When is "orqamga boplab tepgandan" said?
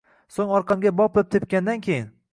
0.59-1.87